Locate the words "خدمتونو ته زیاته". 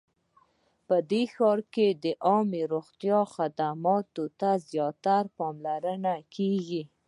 3.35-5.15